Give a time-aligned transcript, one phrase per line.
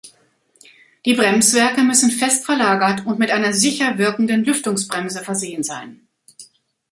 [1.05, 6.07] Die Bremswerke müssen fest verlagert und mit einer sicher wirkenden Lüftungsbremse versehen sein.